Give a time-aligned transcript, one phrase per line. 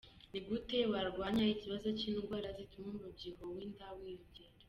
[0.31, 4.55] Ni gute warwanya ikibazo cy’indwara zituma umubyibuho w’inda wiyongera?.